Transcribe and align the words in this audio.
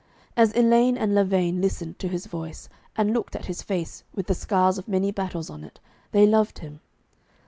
As 0.35 0.51
Elaine 0.55 0.97
and 0.97 1.13
Lavaine 1.13 1.61
listened 1.61 1.99
to 1.99 2.07
his 2.07 2.25
voice, 2.25 2.69
and 2.95 3.13
looked 3.13 3.35
at 3.35 3.45
his 3.45 3.61
face, 3.61 4.03
with 4.15 4.25
the 4.25 4.33
scars 4.33 4.79
of 4.79 4.87
many 4.87 5.11
battles 5.11 5.51
on 5.51 5.63
it, 5.63 5.79
they 6.11 6.25
loved 6.25 6.57
him. 6.57 6.79